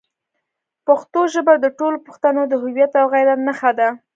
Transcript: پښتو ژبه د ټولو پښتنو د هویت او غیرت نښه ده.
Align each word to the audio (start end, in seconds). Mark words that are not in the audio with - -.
پښتو 0.87 1.19
ژبه 1.33 1.53
د 1.59 1.65
ټولو 1.77 1.97
پښتنو 2.07 2.41
د 2.47 2.53
هویت 2.63 2.91
او 3.01 3.05
غیرت 3.13 3.39
نښه 3.47 3.71
ده. 3.79 3.89